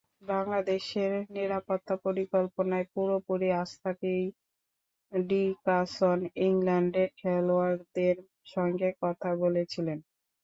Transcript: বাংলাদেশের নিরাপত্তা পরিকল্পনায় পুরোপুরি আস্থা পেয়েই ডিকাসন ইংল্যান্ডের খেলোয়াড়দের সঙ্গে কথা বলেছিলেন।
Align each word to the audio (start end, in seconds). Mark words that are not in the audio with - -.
বাংলাদেশের 0.27 1.11
নিরাপত্তা 1.35 1.95
পরিকল্পনায় 2.05 2.87
পুরোপুরি 2.93 3.49
আস্থা 3.61 3.91
পেয়েই 3.99 4.27
ডিকাসন 5.11 6.17
ইংল্যান্ডের 6.45 7.09
খেলোয়াড়দের 7.19 8.15
সঙ্গে 8.47 8.89
কথা 9.01 9.29
বলেছিলেন। 9.41 9.97